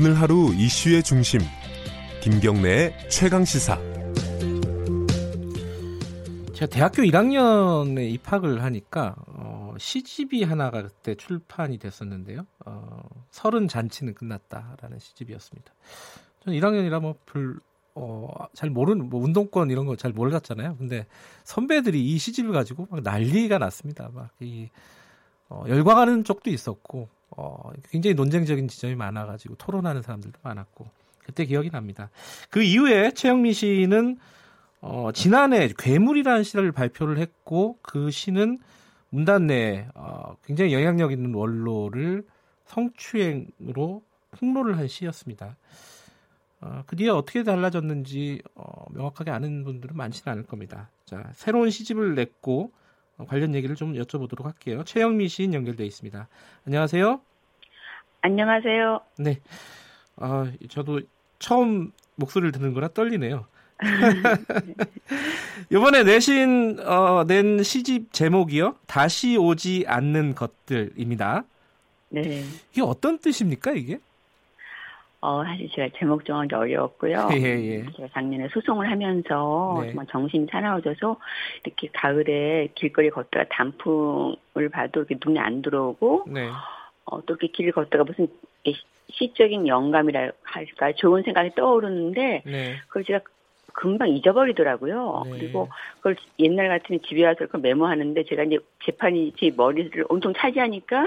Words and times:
오늘 0.00 0.14
하루 0.14 0.54
이슈의 0.54 1.02
중심 1.02 1.40
김경래의 2.22 3.10
최강 3.10 3.44
시사 3.44 3.76
제가 6.54 6.66
대학교 6.70 7.02
1학년에 7.02 8.08
입학을 8.12 8.62
하니까 8.62 9.16
어, 9.26 9.74
시집이 9.76 10.44
하나가 10.44 10.82
그때 10.82 11.16
출판이 11.16 11.78
됐었는데요. 11.78 12.46
어, 12.64 13.00
서른 13.32 13.66
잔치는 13.66 14.14
끝났다라는 14.14 15.00
시집이었습니다. 15.00 15.74
저는 16.44 16.60
1학년이라 16.60 17.00
뭐별 17.00 17.58
어, 17.96 18.28
잘 18.54 18.70
모르는 18.70 19.10
뭐 19.10 19.20
운동권 19.20 19.70
이런 19.70 19.84
거 19.86 19.96
잘 19.96 20.12
몰랐잖아요. 20.12 20.76
근데 20.76 21.08
선배들이 21.42 22.00
이 22.04 22.18
시집을 22.18 22.52
가지고 22.52 22.86
막 22.88 23.00
난리가 23.02 23.58
났습니다. 23.58 24.10
막이 24.14 24.70
어, 25.48 25.64
열광하는 25.66 26.22
쪽도 26.22 26.50
있었고 26.50 27.08
어, 27.30 27.70
굉장히 27.90 28.14
논쟁적인 28.14 28.68
지점이 28.68 28.94
많아가지고 28.94 29.56
토론하는 29.56 30.02
사람들도 30.02 30.38
많았고 30.42 30.88
그때 31.24 31.44
기억이 31.44 31.70
납니다. 31.70 32.10
그 32.50 32.62
이후에 32.62 33.12
최영미 33.12 33.52
씨는 33.52 34.18
어, 34.80 35.10
지난해 35.12 35.68
괴물이라는 35.76 36.42
시를 36.42 36.72
발표를 36.72 37.18
했고 37.18 37.78
그 37.82 38.10
시는 38.10 38.58
문단 39.10 39.46
내에 39.46 39.86
어, 39.94 40.36
굉장히 40.44 40.72
영향력 40.72 41.12
있는 41.12 41.34
원로를 41.34 42.24
성추행으로 42.66 44.02
폭로를 44.32 44.78
한 44.78 44.88
시였습니다. 44.88 45.56
어, 46.60 46.82
그 46.86 46.96
뒤에 46.96 47.08
어떻게 47.08 47.42
달라졌는지 47.42 48.42
어, 48.54 48.86
명확하게 48.90 49.30
아는 49.30 49.64
분들은 49.64 49.96
많지는 49.96 50.32
않을 50.32 50.46
겁니다. 50.46 50.90
자, 51.04 51.30
새로운 51.34 51.70
시집을 51.70 52.14
냈고 52.14 52.72
어, 52.72 52.72
관련 53.26 53.54
얘기를 53.54 53.74
좀 53.74 53.94
여쭤보도록 53.94 54.44
할게요. 54.44 54.82
최영미 54.84 55.28
시인 55.28 55.54
연결돼 55.54 55.84
있습니다. 55.84 56.28
안녕하세요. 56.66 57.20
안녕하세요. 58.20 59.00
네. 59.18 59.40
아, 60.16 60.50
저도 60.68 61.00
처음 61.38 61.92
목소리를 62.16 62.52
듣는 62.52 62.74
거라 62.74 62.88
떨리네요. 62.88 63.46
이번에 65.70 66.02
내신 66.02 66.80
어, 66.80 67.24
낸 67.24 67.62
시집 67.62 68.12
제목이요. 68.12 68.76
다시 68.86 69.36
오지 69.36 69.84
않는 69.86 70.34
것들입니다. 70.34 71.44
네. 72.10 72.42
이게 72.72 72.82
어떤 72.82 73.18
뜻입니까, 73.18 73.72
이게? 73.72 74.00
어, 75.20 75.44
사실 75.44 75.68
제가 75.70 75.88
제목 75.98 76.24
정하기 76.24 76.54
어려웠고요. 76.54 77.28
예, 77.34 77.42
예. 77.42 77.86
제가 77.96 78.08
작년에 78.12 78.48
소송을 78.48 78.88
하면서 78.88 79.80
네. 79.82 79.88
정말 79.88 80.06
정신이 80.06 80.46
사나워져서 80.50 81.16
이렇게 81.64 81.88
가을에 81.92 82.68
길거리 82.74 83.10
걷다가 83.10 83.46
단풍을 83.50 84.68
봐도 84.72 85.00
이렇게 85.00 85.16
눈에 85.24 85.40
안 85.40 85.62
들어오고 85.62 86.26
네. 86.28 86.48
어, 87.04 87.20
또 87.22 87.34
이렇게 87.34 87.48
길 87.48 87.72
걷다가 87.72 88.04
무슨 88.04 88.28
시적인 89.10 89.66
영감이라 89.66 90.32
할까 90.42 90.92
좋은 90.92 91.22
생각이 91.22 91.54
떠오르는데 91.56 92.42
네. 92.44 92.76
그걸 92.86 93.04
제가 93.04 93.20
금방 93.72 94.08
잊어버리더라고요. 94.08 95.22
네. 95.24 95.30
그리고 95.30 95.68
그걸 95.96 96.16
옛날 96.38 96.68
같으면 96.68 97.00
집에 97.08 97.24
와서 97.24 97.46
그걸 97.46 97.60
메모하는데 97.60 98.24
제가 98.24 98.44
이제 98.44 98.58
재판이 98.84 99.34
제 99.38 99.52
머리를 99.56 100.04
엄청 100.08 100.32
차지하니까 100.34 101.06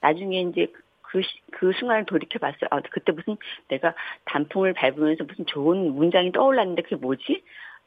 나중에 0.00 0.42
이제 0.42 0.68
그, 1.12 1.20
시- 1.20 1.40
그 1.52 1.72
순간을 1.72 2.06
돌이켜 2.06 2.38
봤어요. 2.38 2.68
아, 2.70 2.80
그때 2.90 3.12
무슨 3.12 3.36
내가 3.68 3.94
단풍을 4.24 4.72
밟으면서 4.72 5.24
무슨 5.24 5.44
좋은 5.44 5.94
문장이 5.94 6.32
떠올랐는데 6.32 6.82
그게 6.82 6.96
뭐지? 6.96 7.44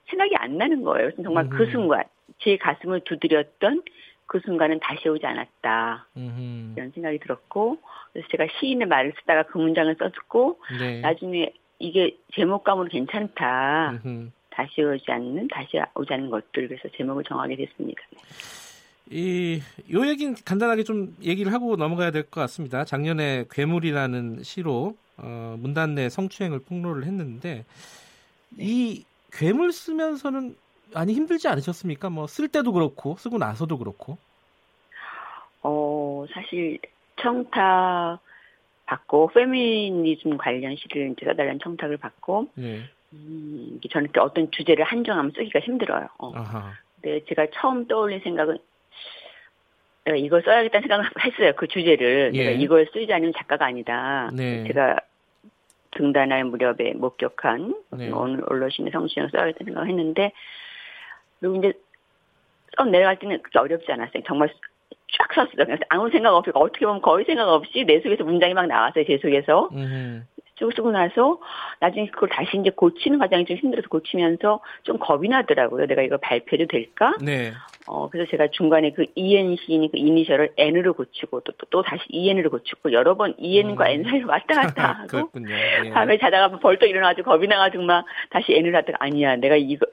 생각이 0.09 0.36
안 0.36 0.59
나는 0.59 0.84
거예요. 0.84 1.09
정말 1.23 1.50
그 1.50 1.64
음흠. 1.64 1.72
순간, 1.72 2.04
제 2.38 2.56
가슴을 2.58 3.02
두드렸던 3.02 3.82
그 4.28 4.40
순간은 4.45 4.80
다시 4.80 5.09
오지 5.09 5.26
않았다. 5.26 6.08
음흠. 6.16 6.73
이런 6.78 6.92
생각이 6.92 7.17
들었고, 7.17 7.80
그래서 8.14 8.28
제가 8.30 8.45
시인의 8.59 8.88
말을 8.88 9.14
쓰다가 9.20 9.44
그 9.44 9.58
문장을 9.58 9.95
썼고, 9.98 10.60
네. 10.80 11.02
나중에 11.02 11.52
이게 11.80 12.16
제목감으로 12.36 12.89
괜찮다. 12.89 13.99
음흠. 14.05 14.30
다시 14.52 14.83
오지 14.83 15.11
않는, 15.11 15.48
다시 15.48 15.80
오지 15.95 16.14
않는 16.14 16.30
것들. 16.30 16.67
그래서 16.67 16.88
제목을 16.95 17.23
정하게 17.23 17.55
됐습니다. 17.55 18.02
이, 19.11 19.61
요 19.92 20.08
얘기는 20.08 20.33
간단하게 20.45 20.83
좀 20.83 21.16
얘기를 21.21 21.54
하고 21.54 21.76
넘어가야 21.76 22.11
될 22.11 22.23
것 22.23 22.42
같습니다. 22.42 22.86
작년에 22.86 23.45
괴물이라는 23.52 24.43
시로, 24.43 24.95
어, 25.17 25.55
문단 25.60 25.95
내 25.95 26.10
성추행을 26.10 26.60
폭로를 26.60 27.05
했는데, 27.05 27.66
이 28.58 29.05
괴물 29.32 29.71
쓰면서는 29.71 30.55
많이 30.93 31.14
힘들지 31.14 31.48
않으셨습니까? 31.48 32.10
뭐, 32.10 32.26
쓸 32.27 32.48
때도 32.48 32.71
그렇고, 32.71 33.16
쓰고 33.17 33.38
나서도 33.38 33.77
그렇고. 33.77 34.17
어, 35.61 36.26
사실 36.33 36.80
청탁 37.22 38.20
받고, 38.86 39.30
페미니즘 39.33 40.37
관련 40.37 40.76
시를 40.76 41.11
이제 41.11 41.26
써달라는 41.26 41.60
청탁을 41.60 41.98
받고, 41.98 42.49
네. 42.55 42.82
음, 43.14 43.80
저는 43.89 44.10
또 44.14 44.22
어떤 44.22 44.49
주제를 44.52 44.83
한정하면 44.83 45.32
쓰기가 45.36 45.60
힘들어요. 45.60 46.08
어. 46.17 46.32
아하. 46.36 46.73
근데 47.02 47.23
제가 47.26 47.48
처음 47.54 47.87
떠올린 47.87 48.20
생각은, 48.22 48.58
이걸 50.17 50.44
써야겠다는 50.44 50.88
생각을 50.88 51.06
했어요. 51.26 51.54
그 51.56 51.67
주제를. 51.67 52.32
예. 52.36 52.45
내가 52.45 52.52
이걸 52.52 52.88
쓰지 52.94 53.11
않으면 53.11 53.33
작가가 53.36 53.66
아니다. 53.66 54.30
네. 54.33 54.64
제가 54.67 54.98
등단할 55.92 56.44
무렵에 56.44 56.94
목격한 56.95 57.76
네. 57.98 58.11
어느 58.11 58.42
언론신의 58.45 58.92
성추행을 58.92 59.32
써야겠다는 59.32 59.66
생각을 59.66 59.89
했는데, 59.89 60.32
그리고 61.39 61.55
이제 61.55 61.73
써 62.78 62.86
내려갈 62.86 63.17
때는 63.17 63.42
그렇게 63.42 63.60
어렵지 63.60 63.92
않았어요. 63.92 64.23
정말 64.28 64.50
쫙 65.17 65.34
썼어요. 65.34 65.78
아무 65.89 66.10
생각 66.10 66.36
없이, 66.36 66.52
어떻게 66.54 66.86
보면 66.86 67.02
거의 67.02 67.26
생각 67.26 67.48
없이 67.48 67.86
내 67.86 68.00
속에서 68.02 68.23
문장이 68.23 68.54
막 68.54 68.67
나왔어요. 68.67 69.05
제 69.05 69.17
속에서. 69.17 69.70
음 69.73 70.28
흠. 70.55 70.70
쭉 70.70 70.71
쓰고 70.76 70.92
나서 70.92 71.39
나중에 71.80 72.08
그걸 72.08 72.30
다시 72.30 72.58
이제 72.58 72.70
고치는 72.70 73.20
과정이 73.20 73.45
좀 73.45 73.58
힘들어서 73.58 73.88
고치면서 73.89 74.61
좀 74.83 74.98
겁이 74.99 75.27
나더라고요. 75.27 75.86
내가 75.88 76.02
이거 76.02 76.17
발표해도 76.17 76.67
될까? 76.67 77.14
네. 77.21 77.52
어, 77.88 78.10
그래서 78.10 78.30
제가 78.32 78.48
중간에 78.52 78.92
그 78.92 79.05
EN 79.16 79.55
시인이 79.58 79.92
그 79.92 79.98
이니셜을 79.98 80.54
N으로 80.58 80.93
고치고 80.93 81.42
또, 81.42 81.52
또, 81.54 81.66
또 81.70 81.82
다시 81.83 82.02
EN으로 82.10 82.49
고치고 82.49 82.92
여러 82.93 83.16
번 83.16 83.36
EN과 83.38 83.86
음. 83.86 83.89
N 83.92 84.04
사이로 84.04 84.27
왔다 84.27 84.55
갔다 84.61 84.88
하고 84.93 85.08
그렇군요. 85.08 85.54
예. 85.86 85.89
밤에 85.92 86.17
자다가 86.17 86.58
벌떡 86.60 86.89
일어나가지고 86.89 87.30
겁이 87.30 87.48
나가지고 87.48 87.83
막 87.83 88.05
다시 88.30 88.54
N을 88.54 88.76
하다가 88.76 88.98
아니야 89.02 89.36
내가 89.36 89.55
이거 89.55 89.86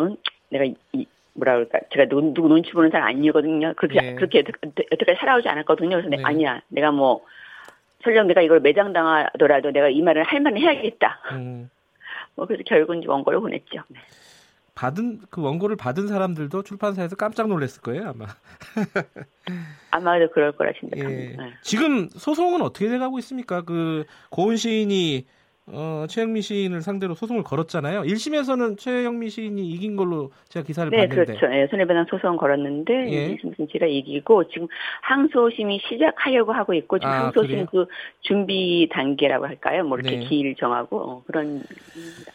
응? 0.00 0.16
내가 0.50 0.64
이 0.92 1.06
뭐라 1.34 1.54
그럴까 1.54 1.80
제가 1.92 2.06
누구, 2.08 2.32
누구 2.34 2.48
눈치 2.48 2.70
보는 2.72 2.90
사람 2.90 3.08
아니거든요 3.08 3.72
그렇게 3.76 4.00
네. 4.00 4.14
그렇게 4.14 4.38
여태- 4.38 4.84
여태까지 4.92 5.18
살아오지 5.18 5.48
않았거든요 5.48 5.90
그래서 5.90 6.08
네. 6.08 6.16
내가 6.18 6.28
아니야 6.28 6.60
내가 6.68 6.90
뭐 6.92 7.24
설령 8.04 8.28
내가 8.28 8.42
이걸 8.42 8.60
매장당하더라도 8.60 9.70
내가 9.72 9.88
이 9.88 10.00
말을 10.02 10.22
할 10.22 10.40
말은 10.40 10.58
해야겠다 10.58 11.20
음, 11.32 11.70
뭐 12.36 12.46
그래서 12.46 12.62
결국은 12.64 13.02
원고를 13.06 13.40
보냈죠 13.40 13.82
네. 13.88 13.98
받은, 14.74 15.20
그 15.30 15.40
원고를 15.40 15.76
받은 15.76 16.08
사람들도 16.08 16.62
출판사에서 16.64 17.14
깜짝 17.14 17.46
놀랐을 17.46 17.80
거예요, 17.80 18.08
아마. 18.08 18.26
아마도 19.92 20.28
그럴 20.32 20.50
거라 20.50 20.70
예. 20.70 20.80
생각합니다 20.80 21.44
네. 21.44 21.52
지금 21.62 22.08
소송은 22.08 22.60
어떻게 22.60 22.88
돼가고 22.88 23.18
있습니까? 23.20 23.62
그 23.62 24.04
고은 24.30 24.56
시인이 24.56 25.26
어, 25.66 26.04
최영미 26.08 26.42
시인을 26.42 26.82
상대로 26.82 27.14
소송을 27.14 27.42
걸었잖아요. 27.42 28.02
1심에서는 28.02 28.76
최영미 28.76 29.30
시인이 29.30 29.66
이긴 29.70 29.96
걸로 29.96 30.30
제가 30.48 30.66
기사를 30.66 30.90
네, 30.90 31.08
봤는데. 31.08 31.34
그렇죠. 31.34 31.54
예, 31.54 31.66
손해배상 31.68 32.06
소송 32.10 32.36
걸었는데 32.36 33.12
예. 33.12 33.38
무슨 33.42 33.66
제가 33.72 33.86
이기고 33.86 34.48
지금 34.48 34.68
항소심이 35.00 35.80
시작하려고 35.88 36.52
하고 36.52 36.74
있고 36.74 36.98
지금 36.98 37.10
아, 37.10 37.24
항소심 37.24 37.66
그래요? 37.66 37.66
그 37.70 37.86
준비 38.20 38.88
단계라고 38.92 39.46
할까요? 39.46 39.84
뭐 39.84 39.98
이렇게 39.98 40.18
네. 40.18 40.26
기일 40.26 40.54
정하고 40.54 41.00
어, 41.00 41.22
그런 41.26 41.62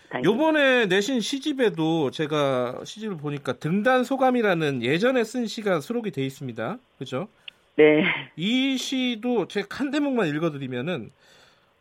단계. 0.09 0.27
요번에 0.27 0.87
내신 0.87 1.19
시집에도 1.19 2.09
제가 2.09 2.79
시집을 2.83 3.17
보니까 3.17 3.53
등단 3.53 4.05
소감이라는 4.05 4.81
예전에 4.81 5.23
쓴 5.23 5.45
시가 5.45 5.81
수록이 5.81 6.09
돼 6.09 6.25
있습니다. 6.25 6.79
그죠? 6.97 7.27
네, 7.75 8.03
이 8.35 8.75
시도 8.75 9.47
제가 9.47 9.67
한 9.69 9.91
대목만 9.91 10.27
읽어드리면은 10.29 11.11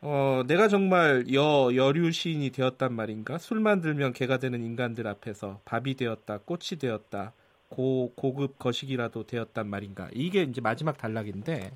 어, 0.00 0.42
내가 0.46 0.68
정말 0.68 1.24
여 1.34 1.70
여류 1.74 2.12
시인이 2.12 2.50
되었단 2.50 2.92
말인가? 2.94 3.36
술만 3.38 3.80
들면 3.80 4.12
개가 4.12 4.38
되는 4.38 4.62
인간들 4.62 5.06
앞에서 5.08 5.60
밥이 5.64 5.94
되었다, 5.96 6.38
꽃이 6.38 6.78
되었다, 6.80 7.32
고 7.68 8.12
고급 8.16 8.58
거식이라도 8.58 9.24
되었단 9.26 9.68
말인가? 9.68 10.08
이게 10.14 10.42
이제 10.44 10.60
마지막 10.60 10.96
단락인데 10.98 11.72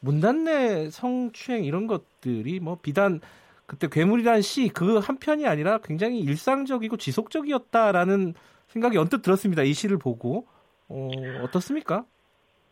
문단내 0.00 0.90
성추행 0.90 1.64
이런 1.64 1.86
것들이 1.86 2.60
뭐 2.60 2.78
비단 2.82 3.20
그때 3.66 3.88
괴물이란 3.88 4.42
시 4.42 4.68
그 4.68 4.98
한 5.00 5.18
편이 5.18 5.46
아니라 5.46 5.78
굉장히 5.78 6.20
일상적이고 6.20 6.96
지속적이었다라는 6.98 8.34
생각이 8.68 8.98
언뜻 8.98 9.22
들었습니다. 9.22 9.62
이 9.62 9.72
시를 9.72 9.98
보고 9.98 10.46
어, 10.88 11.08
어떻습니까? 11.42 12.04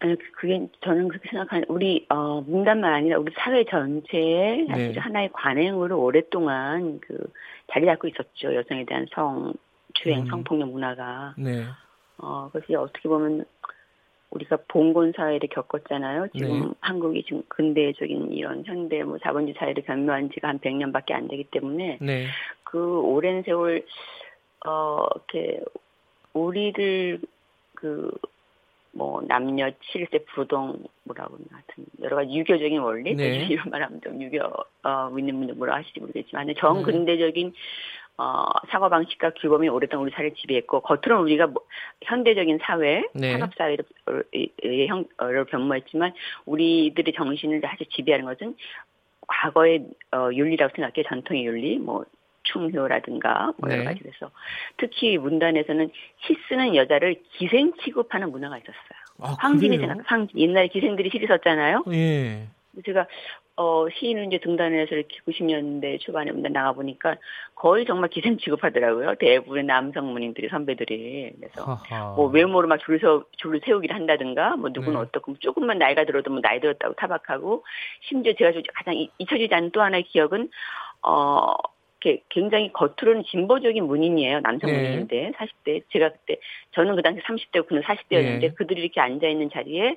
아니, 0.03 0.17
그게 0.33 0.67
저는 0.83 1.07
그렇게 1.09 1.29
생각하는 1.29 1.65
우리 1.69 2.05
어, 2.09 2.41
문단만 2.41 2.93
아니라 2.93 3.19
우리 3.19 3.33
사회 3.37 3.65
전체에 3.65 4.67
사실 4.69 4.93
네. 4.93 4.99
하나의 4.99 5.31
관행으로 5.33 6.01
오랫동안 6.01 6.99
그 7.01 7.17
자리 7.71 7.87
잡고 7.87 8.09
있었죠. 8.09 8.53
여성에 8.53 8.85
대한 8.85 9.07
성 9.13 9.55
추행, 9.95 10.23
음. 10.23 10.27
성폭력 10.27 10.71
문화가. 10.71 11.35
네. 11.39 11.63
어, 12.19 12.51
그래서 12.53 12.83
어떻게 12.83 13.09
보면 13.09 13.45
우리가 14.31 14.59
봉건 14.67 15.13
사회를 15.17 15.49
겪었잖아요. 15.51 16.29
지금 16.37 16.61
네. 16.61 16.67
한국이 16.81 17.23
지금 17.23 17.43
근대적인 17.49 18.33
이런 18.33 18.65
현대 18.65 19.05
뭐 19.05 19.19
자본주의 19.19 19.55
사회를 19.57 19.85
경유한 19.85 20.31
지가 20.31 20.49
한 20.49 20.59
100년밖에 20.59 21.13
안 21.13 21.29
되기 21.29 21.45
때문에 21.45 21.99
네. 22.01 22.27
그 22.65 23.01
오랜 23.03 23.45
세월 23.45 23.85
어 24.67 25.07
이렇게 25.15 25.61
우리들 26.33 27.21
그 27.75 28.11
뭐 28.93 29.23
남녀 29.27 29.71
칠세 29.91 30.19
부동 30.35 30.85
뭐라고 31.05 31.39
하여튼 31.51 31.85
여러 32.03 32.17
가지 32.17 32.33
유교적인 32.33 32.79
원리 32.81 33.15
네. 33.15 33.47
이런 33.51 33.71
말하면 33.71 34.01
좀 34.03 34.23
유교 34.23 34.39
어 34.83 35.11
믿는 35.11 35.37
분들 35.39 35.55
뭐라 35.55 35.77
하실지 35.77 36.01
모르겠지만 36.01 36.47
네. 36.47 36.55
정근대적인 36.55 37.53
어 38.19 38.45
사고 38.71 38.91
방식과 38.91 39.33
규범이 39.41 39.69
오랫동안 39.71 40.07
우리 40.07 40.13
사회를 40.13 40.35
지배했고 40.35 40.81
겉으로는 40.81 41.25
우리가 41.25 41.47
뭐, 41.47 41.63
현대적인 42.03 42.59
사회 42.63 43.05
네. 43.15 43.33
산업 43.33 43.55
사회를 43.57 43.85
형을 45.19 45.47
변모했지만 45.47 46.13
우리들의 46.45 47.15
정신을 47.15 47.65
아주 47.65 47.85
지배하는 47.87 48.27
것은 48.27 48.55
과거의 49.27 49.87
어, 50.13 50.29
윤리라고 50.33 50.75
생각해 50.77 51.09
전통의 51.09 51.47
윤리 51.47 51.79
뭐 51.79 52.05
충효라든가 52.53 53.53
뭐 53.59 53.71
여러 53.71 53.81
네. 53.81 53.85
가지 53.85 54.01
그래서 54.01 54.31
특히 54.77 55.19
문단에서는 55.19 55.91
시 56.27 56.37
쓰는 56.49 56.75
여자를 56.77 57.17
기생 57.33 57.73
취급하는 57.83 58.31
문화가 58.31 58.59
있었어요. 58.59 59.03
아, 59.21 59.37
황진이잖아. 59.39 59.95
그래요? 59.95 60.05
황 60.07 60.29
옛날에 60.37 60.69
기생들이 60.69 61.11
시를 61.11 61.29
썼잖아요. 61.29 61.85
예. 61.93 62.47
제가 62.87 63.07
어 63.55 63.87
시인은 63.91 64.29
이제 64.29 64.39
등단해서 64.39 64.95
이렇게 64.95 65.19
90년대 65.29 66.01
초반에 66.01 66.33
문단 66.33 66.55
나가 66.55 66.73
보니까 66.73 67.17
거의 67.55 67.85
정말 67.85 68.09
기생 68.09 68.39
취급하더라고요. 68.39 69.17
대부분의 69.17 69.65
남성 69.65 70.11
문인들이 70.11 70.49
선배들이 70.49 71.33
그래서 71.39 71.75
하하. 71.75 72.15
뭐 72.17 72.29
외모로 72.29 72.67
막 72.67 72.79
줄을 72.79 72.99
서 72.99 73.25
줄을 73.37 73.61
세우기를 73.63 73.95
한다든가 73.95 74.57
뭐 74.57 74.71
누구는 74.73 74.95
네. 74.95 74.99
어떻고 75.07 75.37
조금만 75.39 75.77
나이가 75.79 76.05
들어도 76.07 76.31
뭐 76.31 76.41
나이 76.41 76.61
들었다고 76.61 76.95
타박하고 76.95 77.63
심지어 78.09 78.33
제가 78.33 78.53
좀 78.53 78.63
가장 78.73 78.95
이- 78.95 79.11
잊혀지지 79.19 79.55
않는 79.55 79.71
또 79.73 79.83
하나의 79.83 80.05
기억은 80.05 80.49
어 81.03 81.53
이렇게 82.03 82.23
굉장히 82.29 82.73
겉으로는 82.73 83.25
진보적인 83.31 83.85
문인이에요 83.85 84.41
남성 84.41 84.71
네. 84.71 84.77
문인인데 84.77 85.33
40대 85.37 85.83
제가 85.91 86.11
그때 86.11 86.37
저는 86.73 86.97
그 86.97 87.03
당시 87.03 87.21
30대고 87.23 87.69
그는 87.69 87.83
40대였는데 87.83 88.41
네. 88.41 88.53
그들이 88.55 88.83
이렇게 88.83 89.01
앉아 89.01 89.27
있는 89.27 89.51
자리에 89.51 89.97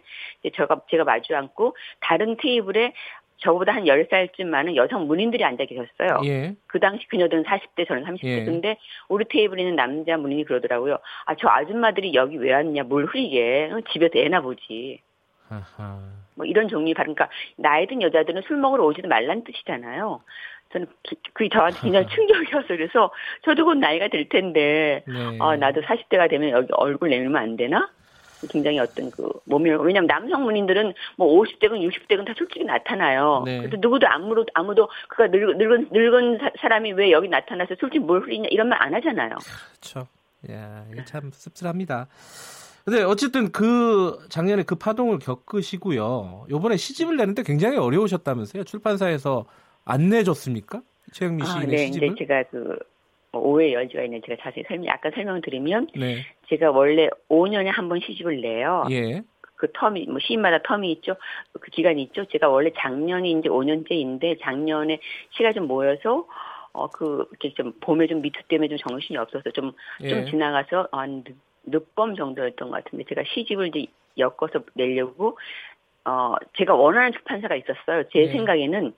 제가 0.53 0.81
제가 0.89 1.03
마주 1.03 1.35
앉고 1.35 1.75
다른 1.99 2.37
테이블에 2.37 2.93
저보다 3.37 3.73
한 3.73 3.83
10살쯤 3.83 4.45
많은 4.45 4.75
여성 4.75 5.07
문인들이 5.07 5.43
앉아 5.43 5.65
계셨어요. 5.65 6.21
예. 6.23 6.55
그 6.67 6.79
당시 6.79 7.05
그녀들은 7.09 7.43
40대, 7.43 7.85
저는 7.85 8.05
30대. 8.05 8.23
예. 8.23 8.45
근데 8.45 8.77
우리 9.09 9.25
테이블에 9.25 9.61
있는 9.61 9.75
남자 9.75 10.15
문인이 10.15 10.45
그러더라고요. 10.45 10.97
아, 11.25 11.35
저 11.35 11.49
아줌마들이 11.49 12.13
여기 12.13 12.37
왜 12.37 12.53
왔냐, 12.53 12.83
뭘 12.83 13.05
흐리게. 13.05 13.71
어, 13.73 13.81
집에서 13.91 14.17
애나 14.17 14.39
보지. 14.39 15.01
하하. 15.49 15.99
뭐 16.35 16.45
이런 16.45 16.67
종류의 16.67 16.93
발, 16.93 17.05
그러니까 17.05 17.29
나이 17.55 17.87
든 17.87 18.01
여자들은 18.01 18.43
술 18.47 18.57
먹으러 18.57 18.85
오지도 18.85 19.07
말란 19.07 19.43
뜻이잖아요. 19.43 20.21
저는 20.75 20.87
기- 21.03 21.15
그게 21.33 21.49
저한테 21.49 21.79
굉장히 21.81 22.05
충격이어서 22.13 22.67
그래서 22.67 23.11
저도 23.43 23.63
곧 23.65 23.75
나이가 23.75 24.07
될 24.09 24.27
텐데, 24.29 25.03
네. 25.07 25.37
아, 25.39 25.55
나도 25.55 25.81
40대가 25.81 26.29
되면 26.29 26.49
여기 26.51 26.67
얼굴 26.73 27.09
내밀면 27.09 27.41
안 27.41 27.55
되나? 27.55 27.89
굉장히 28.51 28.77
어떤 28.77 29.09
그 29.09 29.27
몸이 29.45 29.71
왜냐면 29.71 30.05
남성 30.07 30.43
문인들은 30.43 30.93
뭐 31.17 31.41
50대건 31.41 31.79
60대건 31.89 32.25
다 32.27 32.33
솔직히 32.37 32.63
나타나요. 32.63 33.41
네. 33.45 33.57
그래서 33.59 33.77
누구도 33.79 34.05
아무도 34.07 34.45
아무도 34.53 34.87
그가 35.07 35.27
늙, 35.27 35.57
늙은 35.57 35.87
늙은 35.91 36.37
사- 36.39 36.51
사람이 36.61 36.91
왜 36.93 37.09
여기 37.11 37.27
나타나서 37.27 37.73
솔직히 37.79 37.99
뭘 37.99 38.21
흐리냐 38.21 38.49
이런 38.51 38.69
말 38.69 38.79
안 38.83 38.93
하잖아요. 38.93 39.37
그렇죠. 39.71 40.07
야, 40.51 40.85
이게 40.91 41.03
참 41.05 41.31
씁쓸합니다. 41.33 42.07
근데 42.83 43.01
어쨌든 43.01 43.51
그 43.51 44.19
작년에 44.29 44.61
그 44.61 44.75
파동을 44.75 45.17
겪으시고요. 45.17 46.45
요번에 46.51 46.77
시집을 46.77 47.15
내는데 47.17 47.41
굉장히 47.41 47.77
어려우셨다면서요. 47.77 48.63
출판사에서 48.65 49.45
안 49.85 50.09
내줬습니까? 50.09 50.81
최영미 51.13 51.43
아, 51.43 51.45
시인의 51.45 51.67
네, 51.67 51.77
시집을? 51.87 52.07
이제 52.07 52.15
제가 52.25 52.43
그뭐 52.49 52.75
오해 53.33 53.73
여지가 53.73 54.03
있는 54.03 54.21
제가 54.25 54.41
자세히 54.41 54.63
설명 54.67 54.87
약간 54.87 55.11
설명드리면 55.13 55.87
네. 55.95 56.25
제가 56.49 56.71
원래 56.71 57.09
5년에 57.29 57.65
한 57.67 57.87
번 57.89 57.99
시집을 57.99 58.41
내요. 58.41 58.85
예. 58.91 59.21
그 59.57 59.71
텀이 59.71 60.09
뭐 60.09 60.19
시인마다 60.19 60.57
텀이 60.59 60.85
있죠. 60.97 61.15
그 61.53 61.71
기간이 61.71 62.01
있죠. 62.03 62.25
제가 62.25 62.49
원래 62.49 62.71
작년이 62.75 63.31
이제 63.31 63.47
5년째인데 63.49 64.39
작년에 64.41 64.99
시가 65.31 65.53
좀 65.53 65.67
모여서 65.67 66.27
어 66.73 66.87
그 66.89 67.25
이렇게 67.31 67.53
좀 67.53 67.71
봄에 67.79 68.05
좀 68.07 68.21
미투 68.21 68.37
때문에 68.49 68.67
좀 68.67 68.77
정신이 68.77 69.17
없어서 69.17 69.49
좀좀 69.51 69.71
예. 70.03 70.25
지나가서 70.25 70.89
한 70.91 71.23
늦- 71.23 71.35
늦범 71.63 72.15
정도였던 72.17 72.69
것 72.69 72.83
같은데 72.83 73.05
제가 73.07 73.23
시집을 73.33 73.67
이제 73.73 73.85
엮어서 74.17 74.61
내려고 74.73 75.37
어 76.03 76.35
제가 76.57 76.75
원하는 76.75 77.13
출판사가 77.13 77.55
있었어요. 77.55 78.03
제 78.11 78.25
네. 78.25 78.31
생각에는 78.33 78.93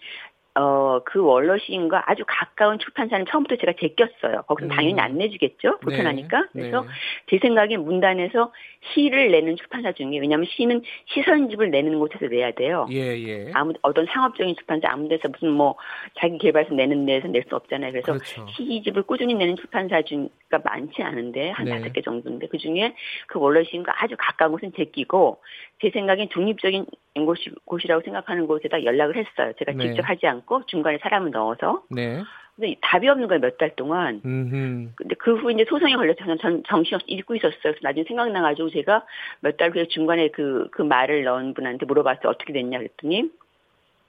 어그 0.58 1.20
원로 1.24 1.58
시인과 1.60 2.06
아주 2.08 2.24
가까운 2.26 2.80
출판사는 2.80 3.26
처음부터 3.30 3.58
제가 3.58 3.74
제꼈어요. 3.80 4.42
거기서 4.48 4.68
음. 4.68 4.76
당연히 4.76 5.00
안 5.00 5.18
내주겠죠. 5.18 5.78
불편하니까. 5.82 6.48
그래서 6.52 6.82
네. 6.82 6.88
제 7.30 7.40
생각에 7.40 7.78
문단에서 7.78 8.52
시를 8.94 9.30
내는 9.32 9.56
출판사 9.56 9.92
중에 9.92 10.18
왜냐하면 10.20 10.48
시는 10.50 10.82
시선집을 11.14 11.70
내는 11.70 12.00
곳에서 12.00 12.26
내야 12.26 12.52
돼요. 12.52 12.88
예, 12.92 12.98
예. 12.98 13.52
아무 13.54 13.74
어떤 13.84 14.08
상업적인 14.08 14.56
출판사 14.56 14.90
아무 14.90 15.08
데서 15.08 15.28
무슨 15.30 15.52
뭐 15.52 15.76
자기 16.20 16.38
개발서 16.40 16.74
내는 16.74 17.06
데서 17.06 17.28
낼 17.28 17.48
수 17.48 17.56
없잖아요. 17.56 17.92
그래서 17.92 18.14
그렇죠. 18.14 18.46
시집을 18.58 19.04
꾸준히 19.04 19.34
내는 19.36 19.56
출판사 19.56 20.02
중가 20.02 20.60
많지 20.66 21.02
않은데 21.04 21.52
한 21.52 21.66
네. 21.66 21.72
다섯 21.72 21.94
개 21.94 22.02
정도인데 22.02 22.48
그 22.48 22.58
중에 22.58 22.96
그 23.28 23.40
원로시인과 23.40 23.94
아주 24.04 24.16
가까운 24.18 24.52
곳은 24.52 24.74
제끼고 24.76 25.40
제 25.82 25.92
생각엔 25.92 26.30
중립적인 26.30 26.86
곳이, 27.26 27.52
곳이라고 27.66 28.02
생각하는 28.04 28.48
곳에다 28.48 28.84
연락을 28.84 29.16
했어요. 29.18 29.54
제가 29.60 29.74
네. 29.74 29.88
직접 29.88 30.10
하지 30.10 30.28
않고 30.28 30.47
중간에 30.68 30.98
사람을 31.02 31.32
넣어서 31.32 31.84
네. 31.90 32.24
근데 32.56 32.76
답이 32.82 33.08
없는 33.08 33.28
거예요 33.28 33.40
몇 33.42 33.58
달 33.58 33.76
동안. 33.76 34.20
음. 34.26 34.94
근데 34.96 35.14
그 35.16 35.36
후 35.36 35.52
이제 35.52 35.64
소송이 35.70 35.96
걸려서 35.96 36.18
저는 36.20 36.38
전 36.40 36.64
정신없이 36.68 37.06
읽고 37.08 37.36
있었어요. 37.36 37.60
그래서 37.62 37.78
나중에 37.84 38.04
생각나가지고 38.08 38.72
제가 38.72 39.06
몇 39.42 39.58
달 39.58 39.72
후에 39.72 39.88
중간에 39.88 40.30
그, 40.30 40.68
그 40.72 40.82
말을 40.82 41.24
넣은 41.24 41.54
분한테 41.54 41.86
물어봤어요. 41.86 42.30
어떻게 42.30 42.54
됐냐 42.54 42.80
그랬더니 42.80 43.30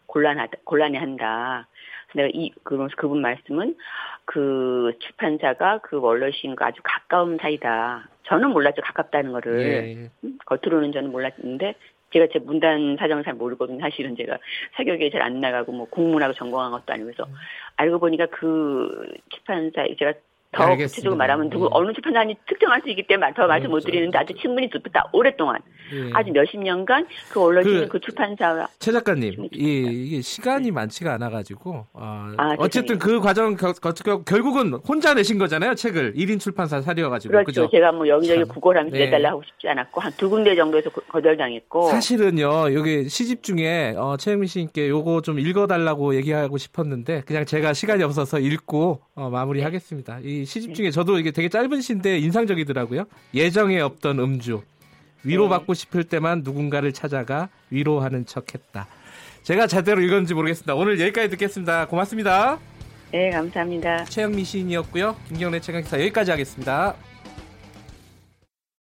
곤란하다, 0.07 0.59
곤란해 0.65 0.99
한다. 0.99 1.67
그래서 2.11 2.27
내가 2.27 2.31
이, 2.33 2.51
그러면서 2.65 2.95
그분 2.97 3.21
말씀은 3.21 3.77
그 4.25 4.93
출판사가 5.01 5.81
그 5.83 6.01
원로시인과 6.01 6.67
아주 6.69 6.81
가까운 6.83 7.37
사이다. 7.39 8.09
저는 8.25 8.51
몰랐죠. 8.51 8.81
가깝다는 8.81 9.33
거를. 9.33 9.61
예. 9.61 10.11
음, 10.25 10.39
겉으로는 10.47 10.93
저는 10.93 11.11
몰랐는데 11.13 11.75
제가 12.13 12.27
제 12.33 12.39
문단 12.39 12.97
사정을 12.99 13.25
잘 13.25 13.35
모르거든요. 13.35 13.81
사실은 13.81 14.17
제가 14.17 14.39
사격에 14.77 15.11
잘 15.11 15.19
안 15.23 15.41
나가고 15.41 15.73
뭐 15.73 15.87
공문하고 15.91 16.33
전공한 16.35 16.71
것도 16.71 16.85
아니고 16.87 17.07
그래서 17.07 17.27
알고 17.77 17.99
보니까 17.99 18.27
그 18.27 19.13
출판사 19.31 19.85
제가 19.99 20.13
더 20.53 20.65
음. 20.65 20.71
알겠습니다. 20.71 20.87
구체적으로 20.89 21.17
말하면 21.17 21.51
누구 21.51 21.67
예. 21.67 21.69
어느 21.73 21.93
출판사인지 21.93 22.37
특정할 22.47 22.81
수 22.81 22.89
있기 22.89 23.03
때문에 23.03 23.35
더 23.35 23.47
말씀 23.47 23.69
못 23.69 23.75
그렇죠. 23.75 23.87
드리는데 23.91 24.17
아주 24.19 24.35
친분이 24.35 24.71
깊다 24.71 25.11
오랫동안 25.13 25.59
예. 25.93 26.11
아주 26.15 26.31
몇십 26.33 26.61
년간 26.63 27.07
그 27.31 27.41
원로시는 27.41 27.83
그- 27.89 27.89
그, 27.89 28.01
출판사와 28.01 28.69
최 28.79 28.93
작가님, 28.93 29.49
이, 29.55 30.05
이게 30.07 30.21
시간이 30.21 30.71
많지가 30.71 31.15
않아가지고, 31.15 31.87
어, 31.93 32.33
아, 32.37 32.55
어쨌든 32.59 32.99
그 32.99 33.21
과정, 33.21 33.57
겨, 33.57 33.73
겨, 33.73 33.93
겨- 33.93 34.23
결국은 34.23 34.75
혼자 34.87 35.15
내신 35.15 35.39
거잖아요, 35.39 35.75
책을. 35.75 36.15
1인 36.15 36.39
출판사 36.41 36.81
사려가지고. 36.81 37.33
그렇죠. 37.33 37.47
그죠? 37.47 37.69
제가 37.71 37.93
뭐 37.93 38.07
여기저기 38.09 38.41
참. 38.41 38.49
구걸하면서 38.49 38.97
네. 38.97 39.05
내달라 39.07 39.31
하고 39.31 39.43
싶지 39.47 39.69
않았고 39.69 40.01
한 40.01 40.13
두 40.19 40.29
군데 40.31 40.55
정도에서 40.57 40.91
거- 40.91 41.01
거절당했고 41.09 41.89
사실은요, 41.91 42.75
여기 42.75 43.09
시집 43.09 43.43
중에, 43.43 43.95
어, 43.97 44.17
최영민 44.19 44.49
씨께 44.49 44.89
요거 44.89 45.23
좀 45.23 45.39
읽어달라고 45.39 46.15
얘기하고 46.17 46.59
싶었는데, 46.59 47.23
그냥 47.27 47.45
제가 47.45 47.73
시간이 47.73 48.03
없어서 48.03 48.39
읽고, 48.41 49.01
어, 49.15 49.31
마무리하겠습니다. 49.31 50.21
이 50.25 50.45
시집 50.45 50.75
중에 50.75 50.91
저도 50.91 51.19
이게 51.19 51.31
되게 51.31 51.49
짧은 51.49 51.81
시인데 51.81 52.19
인상적이더라고요. 52.19 53.05
예정에 53.35 53.81
없던 53.81 54.19
음주. 54.19 54.63
위로받고 55.29 55.75
싶을 55.75 56.05
때만 56.05 56.43
누군가를 56.45 56.93
찾아가 56.93 57.49
위로하는 57.71 58.27
척 58.27 58.55
했다. 58.55 58.87
제가 59.43 59.67
제대로 59.67 60.01
읽었는지 60.01 60.35
모르겠습니다. 60.35 60.75
오늘 60.75 61.01
여기까지 61.01 61.31
듣겠습니다. 61.31 61.87
고맙습니다. 61.87 62.59
네 63.13 63.31
감사합니다. 63.31 64.05
최영미 64.05 64.45
시인이었고요. 64.45 65.17
김경래 65.29 65.61
최강기사 65.61 66.01
여기까지 66.01 66.31
하겠습니다. 66.31 66.95